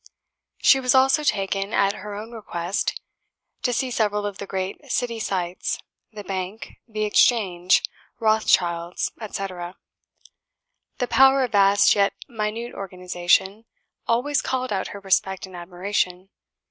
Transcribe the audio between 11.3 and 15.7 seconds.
of vast yet minute organisation, always called out her respect and